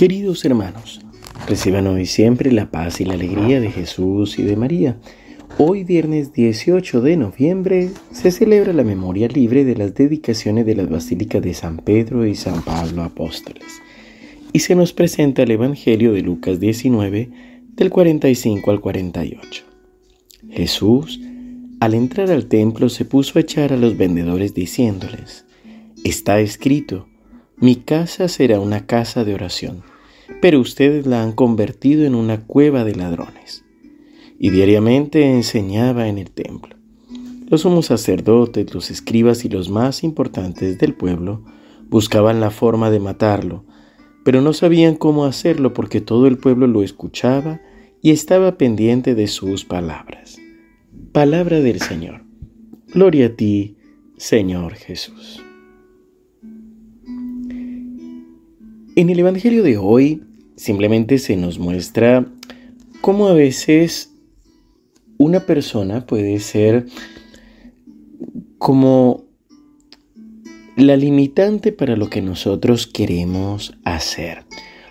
Queridos 0.00 0.46
hermanos, 0.46 1.02
reciban 1.46 1.86
hoy 1.86 2.06
siempre 2.06 2.50
la 2.52 2.70
paz 2.70 3.02
y 3.02 3.04
la 3.04 3.12
alegría 3.12 3.60
de 3.60 3.70
Jesús 3.70 4.38
y 4.38 4.42
de 4.42 4.56
María. 4.56 4.98
Hoy 5.58 5.84
viernes 5.84 6.32
18 6.32 7.02
de 7.02 7.18
noviembre 7.18 7.90
se 8.10 8.30
celebra 8.30 8.72
la 8.72 8.82
memoria 8.82 9.28
libre 9.28 9.62
de 9.66 9.76
las 9.76 9.94
dedicaciones 9.94 10.64
de 10.64 10.74
las 10.74 10.88
basílicas 10.88 11.42
de 11.42 11.52
San 11.52 11.76
Pedro 11.76 12.24
y 12.24 12.34
San 12.34 12.62
Pablo 12.62 13.02
Apóstoles. 13.02 13.82
Y 14.54 14.60
se 14.60 14.74
nos 14.74 14.94
presenta 14.94 15.42
el 15.42 15.50
Evangelio 15.50 16.14
de 16.14 16.22
Lucas 16.22 16.60
19 16.60 17.30
del 17.74 17.90
45 17.90 18.70
al 18.70 18.80
48. 18.80 19.64
Jesús, 20.48 21.20
al 21.78 21.92
entrar 21.92 22.30
al 22.30 22.46
templo, 22.46 22.88
se 22.88 23.04
puso 23.04 23.38
a 23.38 23.42
echar 23.42 23.74
a 23.74 23.76
los 23.76 23.98
vendedores 23.98 24.54
diciéndoles, 24.54 25.44
Está 26.04 26.40
escrito, 26.40 27.06
mi 27.58 27.76
casa 27.76 28.28
será 28.28 28.58
una 28.58 28.86
casa 28.86 29.22
de 29.22 29.34
oración, 29.34 29.89
pero 30.40 30.60
ustedes 30.60 31.06
la 31.06 31.22
han 31.22 31.32
convertido 31.32 32.04
en 32.04 32.14
una 32.14 32.46
cueva 32.46 32.84
de 32.84 32.94
ladrones. 32.94 33.64
Y 34.38 34.50
diariamente 34.50 35.24
enseñaba 35.24 36.08
en 36.08 36.18
el 36.18 36.30
templo. 36.30 36.76
Los 37.48 37.62
sumos 37.62 37.86
sacerdotes, 37.86 38.72
los 38.72 38.90
escribas 38.90 39.44
y 39.44 39.48
los 39.48 39.70
más 39.70 40.04
importantes 40.04 40.78
del 40.78 40.94
pueblo 40.94 41.44
buscaban 41.88 42.40
la 42.40 42.50
forma 42.50 42.90
de 42.90 43.00
matarlo, 43.00 43.64
pero 44.24 44.40
no 44.40 44.52
sabían 44.52 44.94
cómo 44.94 45.24
hacerlo 45.24 45.74
porque 45.74 46.00
todo 46.00 46.26
el 46.26 46.38
pueblo 46.38 46.66
lo 46.68 46.82
escuchaba 46.82 47.60
y 48.02 48.10
estaba 48.10 48.56
pendiente 48.56 49.14
de 49.14 49.26
sus 49.26 49.64
palabras. 49.64 50.38
Palabra 51.12 51.60
del 51.60 51.80
Señor. 51.80 52.22
Gloria 52.92 53.26
a 53.26 53.30
ti, 53.30 53.76
Señor 54.16 54.74
Jesús. 54.74 55.42
En 58.96 59.08
el 59.08 59.20
Evangelio 59.20 59.62
de 59.62 59.78
hoy 59.78 60.24
simplemente 60.56 61.18
se 61.18 61.36
nos 61.36 61.60
muestra 61.60 62.26
cómo 63.00 63.28
a 63.28 63.32
veces 63.32 64.12
una 65.16 65.46
persona 65.46 66.06
puede 66.06 66.40
ser 66.40 66.86
como 68.58 69.24
la 70.76 70.96
limitante 70.96 71.70
para 71.70 71.94
lo 71.96 72.10
que 72.10 72.20
nosotros 72.20 72.88
queremos 72.88 73.78
hacer. 73.84 74.44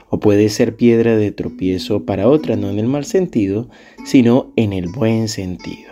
O 0.09 0.19
puede 0.19 0.47
ser 0.47 0.77
piedra 0.77 1.17
de 1.17 1.31
tropiezo 1.31 2.05
para 2.05 2.29
otra, 2.29 2.55
no 2.55 2.69
en 2.69 2.79
el 2.79 2.87
mal 2.87 3.03
sentido, 3.03 3.69
sino 4.05 4.53
en 4.55 4.71
el 4.71 4.87
buen 4.87 5.27
sentido. 5.27 5.91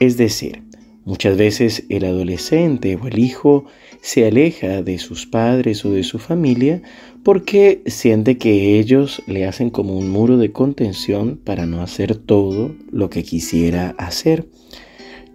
Es 0.00 0.16
decir, 0.16 0.62
muchas 1.04 1.36
veces 1.36 1.84
el 1.90 2.06
adolescente 2.06 2.96
o 2.96 3.06
el 3.06 3.18
hijo 3.18 3.66
se 4.06 4.24
aleja 4.24 4.82
de 4.82 4.98
sus 4.98 5.26
padres 5.26 5.84
o 5.84 5.90
de 5.90 6.04
su 6.04 6.20
familia 6.20 6.80
porque 7.24 7.82
siente 7.86 8.38
que 8.38 8.78
ellos 8.78 9.20
le 9.26 9.46
hacen 9.46 9.68
como 9.68 9.98
un 9.98 10.10
muro 10.10 10.36
de 10.36 10.52
contención 10.52 11.40
para 11.42 11.66
no 11.66 11.82
hacer 11.82 12.14
todo 12.14 12.72
lo 12.92 13.10
que 13.10 13.24
quisiera 13.24 13.96
hacer. 13.98 14.46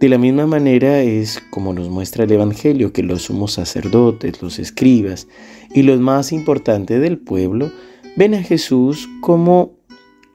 De 0.00 0.08
la 0.08 0.16
misma 0.16 0.46
manera 0.46 1.02
es 1.02 1.42
como 1.50 1.74
nos 1.74 1.90
muestra 1.90 2.24
el 2.24 2.32
Evangelio 2.32 2.94
que 2.94 3.02
los 3.02 3.24
sumos 3.24 3.52
sacerdotes, 3.52 4.40
los 4.40 4.58
escribas 4.58 5.28
y 5.74 5.82
los 5.82 6.00
más 6.00 6.32
importantes 6.32 6.98
del 6.98 7.18
pueblo 7.18 7.70
ven 8.16 8.32
a 8.32 8.42
Jesús 8.42 9.06
como 9.20 9.74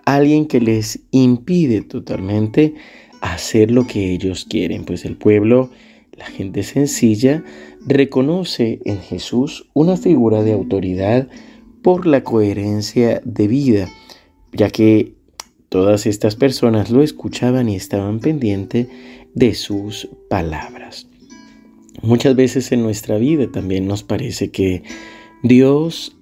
alguien 0.06 0.46
que 0.46 0.62
les 0.62 1.00
impide 1.10 1.82
totalmente 1.82 2.76
hacer 3.20 3.72
lo 3.72 3.88
que 3.88 4.12
ellos 4.14 4.46
quieren, 4.48 4.86
pues 4.86 5.06
el 5.06 5.18
pueblo, 5.18 5.72
la 6.18 6.26
gente 6.26 6.64
sencilla, 6.64 7.44
reconoce 7.86 8.80
en 8.86 9.00
Jesús 9.00 9.70
una 9.74 9.98
figura 9.98 10.44
de 10.44 10.54
autoridad 10.54 11.28
por 11.82 12.08
la 12.08 12.24
coherencia 12.24 13.22
de 13.24 13.48
vida, 13.48 13.90
ya 14.52 14.70
que 14.70 15.14
todas 15.70 16.06
estas 16.06 16.36
personas 16.36 16.90
lo 16.90 17.04
escuchaban 17.04 17.70
y 17.70 17.76
estaban 17.76 18.20
pendientes 18.20 18.88
de 19.36 19.54
sus 19.54 20.10
palabras. 20.30 21.08
Muchas 22.02 22.36
veces 22.36 22.72
en 22.72 22.82
nuestra 22.82 23.18
vida 23.18 23.52
también 23.52 23.88
nos 23.88 24.04
parece 24.04 24.50
que 24.50 24.84
Dios, 25.44 26.18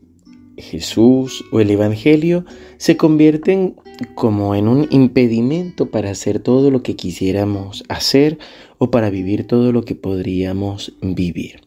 Jesús 0.57 1.44
o 1.51 1.59
el 1.59 1.69
Evangelio 1.69 2.45
se 2.78 2.97
convierten 2.97 3.75
como 4.16 4.56
en 4.56 4.67
un 4.67 4.88
impedimento 4.89 5.91
para 5.91 6.11
hacer 6.11 6.39
todo 6.39 6.72
lo 6.72 6.83
que 6.83 6.95
quisiéramos 6.95 7.83
hacer 7.89 8.38
o 8.78 8.91
para 8.91 9.09
vivir 9.09 9.47
todo 9.47 9.72
lo 9.72 9.83
que 9.83 9.95
podríamos 9.95 10.95
vivir. 11.01 11.61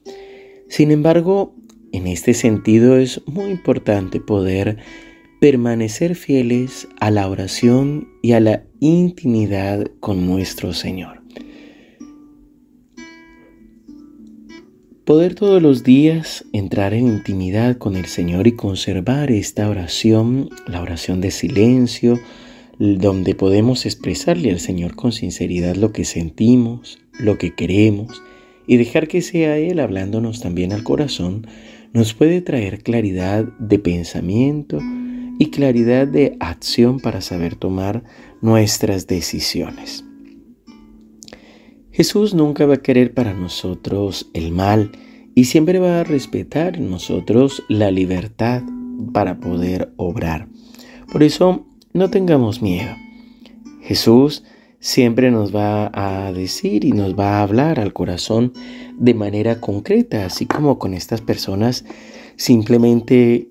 Sin 0.68 0.90
embargo, 0.90 1.54
en 1.92 2.06
este 2.06 2.34
sentido 2.34 2.98
es 2.98 3.22
muy 3.26 3.50
importante 3.50 4.20
poder 4.20 4.78
permanecer 5.40 6.14
fieles 6.14 6.88
a 7.00 7.10
la 7.10 7.28
oración 7.28 8.08
y 8.22 8.32
a 8.32 8.40
la 8.40 8.64
intimidad 8.80 9.86
con 10.00 10.26
nuestro 10.26 10.72
Señor. 10.72 11.17
Poder 15.08 15.34
todos 15.34 15.62
los 15.62 15.84
días 15.84 16.44
entrar 16.52 16.92
en 16.92 17.06
intimidad 17.06 17.78
con 17.78 17.96
el 17.96 18.04
Señor 18.04 18.46
y 18.46 18.52
conservar 18.52 19.30
esta 19.30 19.66
oración, 19.70 20.50
la 20.66 20.82
oración 20.82 21.22
de 21.22 21.30
silencio, 21.30 22.20
donde 22.78 23.34
podemos 23.34 23.86
expresarle 23.86 24.50
al 24.50 24.60
Señor 24.60 24.96
con 24.96 25.12
sinceridad 25.12 25.76
lo 25.76 25.92
que 25.92 26.04
sentimos, 26.04 26.98
lo 27.18 27.38
que 27.38 27.54
queremos, 27.54 28.22
y 28.66 28.76
dejar 28.76 29.08
que 29.08 29.22
sea 29.22 29.56
Él 29.56 29.80
hablándonos 29.80 30.42
también 30.42 30.74
al 30.74 30.82
corazón, 30.82 31.46
nos 31.94 32.12
puede 32.12 32.42
traer 32.42 32.82
claridad 32.82 33.46
de 33.58 33.78
pensamiento 33.78 34.78
y 35.38 35.46
claridad 35.46 36.06
de 36.06 36.36
acción 36.38 37.00
para 37.00 37.22
saber 37.22 37.54
tomar 37.54 38.04
nuestras 38.42 39.06
decisiones. 39.06 40.04
Jesús 41.98 42.32
nunca 42.32 42.64
va 42.64 42.74
a 42.74 42.80
querer 42.80 43.12
para 43.12 43.34
nosotros 43.34 44.30
el 44.32 44.52
mal 44.52 44.92
y 45.34 45.46
siempre 45.46 45.80
va 45.80 45.98
a 45.98 46.04
respetar 46.04 46.76
en 46.76 46.92
nosotros 46.92 47.64
la 47.68 47.90
libertad 47.90 48.62
para 49.12 49.40
poder 49.40 49.92
obrar. 49.96 50.46
Por 51.10 51.24
eso 51.24 51.66
no 51.92 52.08
tengamos 52.08 52.62
miedo. 52.62 52.94
Jesús 53.82 54.44
siempre 54.78 55.32
nos 55.32 55.52
va 55.52 55.90
a 55.92 56.32
decir 56.32 56.84
y 56.84 56.92
nos 56.92 57.18
va 57.18 57.38
a 57.38 57.42
hablar 57.42 57.80
al 57.80 57.92
corazón 57.92 58.52
de 58.96 59.14
manera 59.14 59.60
concreta, 59.60 60.24
así 60.24 60.46
como 60.46 60.78
con 60.78 60.94
estas 60.94 61.20
personas 61.20 61.84
simplemente 62.36 63.48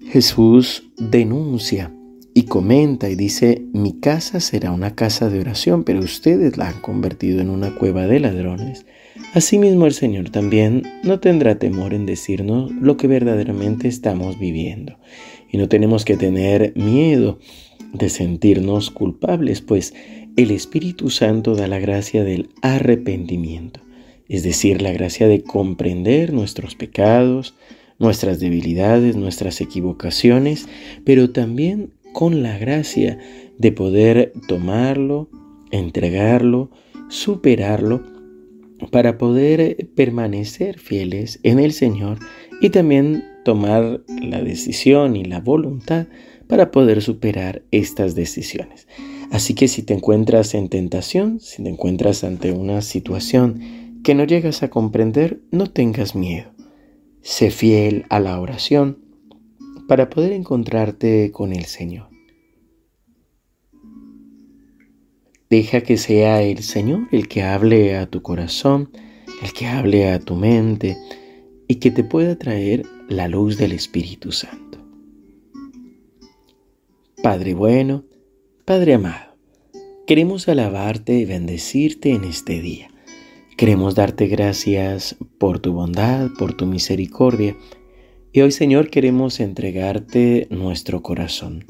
Jesús 0.00 0.84
denuncia 0.96 1.92
y 2.38 2.44
comenta 2.44 3.10
y 3.10 3.16
dice, 3.16 3.64
mi 3.72 3.94
casa 3.98 4.38
será 4.38 4.70
una 4.70 4.94
casa 4.94 5.28
de 5.28 5.40
oración, 5.40 5.82
pero 5.82 5.98
ustedes 5.98 6.56
la 6.56 6.68
han 6.68 6.80
convertido 6.80 7.40
en 7.40 7.50
una 7.50 7.74
cueva 7.74 8.06
de 8.06 8.20
ladrones. 8.20 8.86
Asimismo 9.34 9.86
el 9.86 9.92
Señor 9.92 10.30
también 10.30 10.84
no 11.02 11.18
tendrá 11.18 11.58
temor 11.58 11.94
en 11.94 12.06
decirnos 12.06 12.70
lo 12.70 12.96
que 12.96 13.08
verdaderamente 13.08 13.88
estamos 13.88 14.38
viviendo. 14.38 15.00
Y 15.50 15.58
no 15.58 15.68
tenemos 15.68 16.04
que 16.04 16.16
tener 16.16 16.74
miedo 16.76 17.40
de 17.92 18.08
sentirnos 18.08 18.92
culpables, 18.92 19.60
pues 19.60 19.92
el 20.36 20.52
Espíritu 20.52 21.10
Santo 21.10 21.56
da 21.56 21.66
la 21.66 21.80
gracia 21.80 22.22
del 22.22 22.50
arrepentimiento, 22.62 23.80
es 24.28 24.44
decir, 24.44 24.80
la 24.80 24.92
gracia 24.92 25.26
de 25.26 25.42
comprender 25.42 26.32
nuestros 26.32 26.76
pecados, 26.76 27.56
nuestras 27.98 28.38
debilidades, 28.38 29.16
nuestras 29.16 29.60
equivocaciones, 29.60 30.68
pero 31.04 31.30
también 31.30 31.90
con 32.18 32.42
la 32.42 32.58
gracia 32.58 33.16
de 33.58 33.70
poder 33.70 34.32
tomarlo, 34.48 35.30
entregarlo, 35.70 36.68
superarlo, 37.08 38.02
para 38.90 39.18
poder 39.18 39.88
permanecer 39.94 40.80
fieles 40.80 41.38
en 41.44 41.60
el 41.60 41.72
Señor 41.72 42.18
y 42.60 42.70
también 42.70 43.24
tomar 43.44 44.00
la 44.20 44.42
decisión 44.42 45.14
y 45.14 45.26
la 45.26 45.38
voluntad 45.38 46.08
para 46.48 46.72
poder 46.72 47.02
superar 47.02 47.62
estas 47.70 48.16
decisiones. 48.16 48.88
Así 49.30 49.54
que 49.54 49.68
si 49.68 49.84
te 49.84 49.94
encuentras 49.94 50.56
en 50.56 50.68
tentación, 50.68 51.38
si 51.38 51.62
te 51.62 51.68
encuentras 51.68 52.24
ante 52.24 52.50
una 52.50 52.82
situación 52.82 54.00
que 54.02 54.16
no 54.16 54.24
llegas 54.24 54.64
a 54.64 54.70
comprender, 54.70 55.40
no 55.52 55.70
tengas 55.70 56.16
miedo. 56.16 56.50
Sé 57.22 57.52
fiel 57.52 58.06
a 58.08 58.18
la 58.18 58.40
oración 58.40 59.06
para 59.88 60.10
poder 60.10 60.32
encontrarte 60.32 61.32
con 61.32 61.52
el 61.52 61.64
Señor. 61.64 62.08
Deja 65.50 65.80
que 65.80 65.96
sea 65.96 66.42
el 66.42 66.62
Señor 66.62 67.08
el 67.10 67.26
que 67.26 67.42
hable 67.42 67.96
a 67.96 68.06
tu 68.06 68.20
corazón, 68.20 68.90
el 69.42 69.52
que 69.54 69.66
hable 69.66 70.10
a 70.10 70.20
tu 70.20 70.36
mente 70.36 70.98
y 71.66 71.76
que 71.76 71.90
te 71.90 72.04
pueda 72.04 72.36
traer 72.36 72.84
la 73.08 73.28
luz 73.28 73.56
del 73.56 73.72
Espíritu 73.72 74.30
Santo. 74.30 74.78
Padre 77.22 77.54
bueno, 77.54 78.04
Padre 78.66 78.94
amado, 78.94 79.36
queremos 80.06 80.48
alabarte 80.48 81.14
y 81.14 81.24
bendecirte 81.24 82.12
en 82.12 82.24
este 82.24 82.60
día. 82.60 82.90
Queremos 83.56 83.94
darte 83.94 84.26
gracias 84.26 85.16
por 85.38 85.60
tu 85.60 85.72
bondad, 85.72 86.28
por 86.38 86.54
tu 86.54 86.66
misericordia, 86.66 87.56
Y 88.30 88.42
hoy, 88.42 88.52
Señor, 88.52 88.90
queremos 88.90 89.40
entregarte 89.40 90.48
nuestro 90.50 91.02
corazón. 91.02 91.64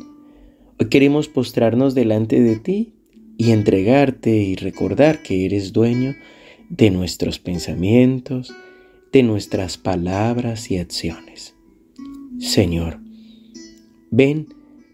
Hoy 0.80 0.88
queremos 0.88 1.28
postrarnos 1.28 1.94
delante 1.94 2.40
de 2.40 2.56
ti 2.56 2.94
y 3.36 3.52
entregarte 3.52 4.36
y 4.36 4.56
recordar 4.56 5.22
que 5.22 5.44
eres 5.44 5.72
dueño 5.72 6.16
de 6.68 6.90
nuestros 6.90 7.38
pensamientos, 7.38 8.52
de 9.12 9.22
nuestras 9.22 9.78
palabras 9.78 10.68
y 10.72 10.78
acciones. 10.78 11.54
Señor, 12.40 12.98
ven 14.10 14.48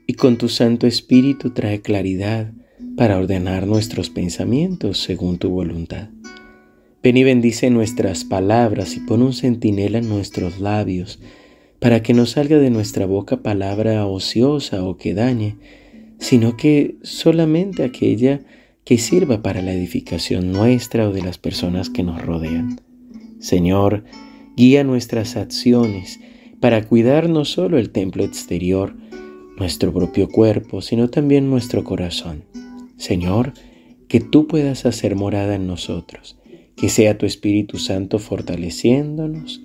y 0.06 0.14
con 0.14 0.36
tu 0.36 0.50
Santo 0.50 0.86
Espíritu 0.86 1.54
trae 1.54 1.80
claridad 1.80 2.52
para 2.94 3.16
ordenar 3.16 3.66
nuestros 3.66 4.10
pensamientos 4.10 4.98
según 4.98 5.38
tu 5.38 5.48
voluntad. 5.48 6.10
Ven 7.02 7.16
y 7.16 7.24
bendice 7.24 7.70
nuestras 7.70 8.24
palabras 8.24 8.96
y 8.96 9.00
pon 9.00 9.22
un 9.22 9.32
centinela 9.32 9.98
en 9.98 10.10
nuestros 10.10 10.60
labios 10.60 11.20
para 11.84 12.02
que 12.02 12.14
no 12.14 12.24
salga 12.24 12.56
de 12.56 12.70
nuestra 12.70 13.04
boca 13.04 13.42
palabra 13.42 14.06
ociosa 14.06 14.82
o 14.84 14.96
que 14.96 15.12
dañe, 15.12 15.58
sino 16.18 16.56
que 16.56 16.96
solamente 17.02 17.84
aquella 17.84 18.40
que 18.84 18.96
sirva 18.96 19.42
para 19.42 19.60
la 19.60 19.74
edificación 19.74 20.50
nuestra 20.50 21.06
o 21.06 21.12
de 21.12 21.20
las 21.20 21.36
personas 21.36 21.90
que 21.90 22.02
nos 22.02 22.22
rodean. 22.22 22.80
Señor, 23.38 24.04
guía 24.56 24.82
nuestras 24.82 25.36
acciones 25.36 26.20
para 26.58 26.88
cuidar 26.88 27.28
no 27.28 27.44
solo 27.44 27.76
el 27.76 27.90
templo 27.90 28.24
exterior, 28.24 28.96
nuestro 29.58 29.92
propio 29.92 30.30
cuerpo, 30.30 30.80
sino 30.80 31.10
también 31.10 31.50
nuestro 31.50 31.84
corazón. 31.84 32.44
Señor, 32.96 33.52
que 34.08 34.20
tú 34.20 34.46
puedas 34.46 34.86
hacer 34.86 35.16
morada 35.16 35.54
en 35.54 35.66
nosotros, 35.66 36.38
que 36.76 36.88
sea 36.88 37.18
tu 37.18 37.26
Espíritu 37.26 37.76
Santo 37.76 38.18
fortaleciéndonos, 38.18 39.60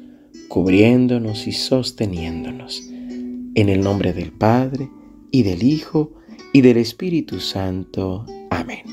cubriéndonos 0.49 1.47
y 1.47 1.53
sosteniéndonos. 1.53 2.83
En 3.55 3.69
el 3.69 3.81
nombre 3.81 4.11
del 4.13 4.31
Padre, 4.31 4.89
y 5.31 5.43
del 5.43 5.63
Hijo, 5.63 6.11
y 6.51 6.61
del 6.61 6.77
Espíritu 6.77 7.39
Santo. 7.39 8.25
Amén. 8.49 8.83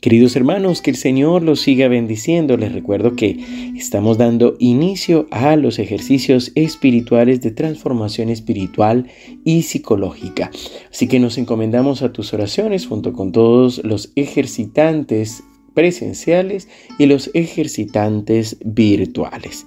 Queridos 0.00 0.36
hermanos, 0.36 0.82
que 0.82 0.90
el 0.90 0.96
Señor 0.96 1.42
los 1.42 1.60
siga 1.60 1.88
bendiciendo. 1.88 2.56
Les 2.56 2.72
recuerdo 2.72 3.14
que 3.14 3.38
estamos 3.76 4.18
dando 4.18 4.56
inicio 4.58 5.26
a 5.30 5.56
los 5.56 5.78
ejercicios 5.78 6.50
espirituales 6.54 7.40
de 7.42 7.50
transformación 7.50 8.30
espiritual 8.30 9.06
y 9.44 9.62
psicológica. 9.62 10.50
Así 10.90 11.08
que 11.08 11.20
nos 11.20 11.36
encomendamos 11.38 12.02
a 12.02 12.12
tus 12.12 12.32
oraciones 12.32 12.86
junto 12.86 13.12
con 13.12 13.32
todos 13.32 13.82
los 13.84 14.12
ejercitantes 14.16 15.42
presenciales 15.74 16.68
y 16.98 17.06
los 17.06 17.30
ejercitantes 17.34 18.58
virtuales 18.64 19.66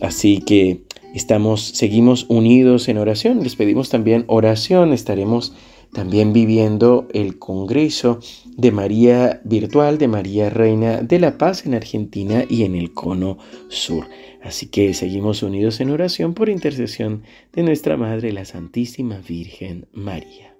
así 0.00 0.40
que 0.40 0.82
estamos, 1.14 1.62
seguimos 1.62 2.26
unidos 2.28 2.88
en 2.88 2.98
oración. 2.98 3.42
Les 3.42 3.56
pedimos 3.56 3.90
también 3.90 4.24
oración. 4.28 4.92
Estaremos 4.92 5.52
también 5.92 6.32
viviendo 6.32 7.08
el 7.12 7.38
Congreso 7.38 8.20
de 8.56 8.72
María 8.72 9.40
Virtual, 9.44 9.98
de 9.98 10.08
María 10.08 10.50
Reina 10.50 11.02
de 11.02 11.18
la 11.18 11.38
Paz 11.38 11.64
en 11.66 11.74
Argentina 11.74 12.44
y 12.48 12.64
en 12.64 12.74
el 12.74 12.92
Cono 12.92 13.38
Sur. 13.68 14.06
Así 14.42 14.66
que 14.66 14.94
seguimos 14.94 15.42
unidos 15.42 15.80
en 15.80 15.90
oración 15.90 16.34
por 16.34 16.48
intercesión 16.48 17.22
de 17.52 17.62
nuestra 17.62 17.96
Madre, 17.96 18.32
la 18.32 18.44
Santísima 18.44 19.18
Virgen 19.18 19.86
María. 19.92 20.57